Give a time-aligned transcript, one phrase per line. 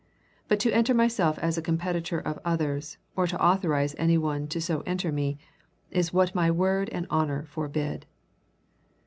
[0.47, 4.81] But to enter myself as a competitor of others, or to authorize any one so
[4.81, 5.37] to enter me,
[5.91, 8.07] is what my word and honor forbid."